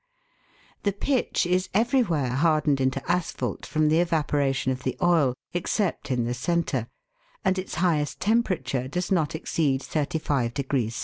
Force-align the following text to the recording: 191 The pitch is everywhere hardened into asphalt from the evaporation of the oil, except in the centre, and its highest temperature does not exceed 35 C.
191 0.81 0.83
The 0.83 1.23
pitch 1.29 1.45
is 1.45 1.69
everywhere 1.75 2.29
hardened 2.31 2.81
into 2.81 3.07
asphalt 3.07 3.67
from 3.67 3.87
the 3.87 3.99
evaporation 3.99 4.71
of 4.71 4.81
the 4.81 4.97
oil, 4.99 5.35
except 5.53 6.09
in 6.09 6.23
the 6.23 6.33
centre, 6.33 6.87
and 7.45 7.59
its 7.59 7.75
highest 7.75 8.19
temperature 8.19 8.87
does 8.87 9.11
not 9.11 9.35
exceed 9.35 9.83
35 9.83 10.53
C. 10.59 10.91